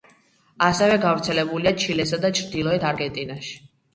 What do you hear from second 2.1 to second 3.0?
და ჩრდილოეთ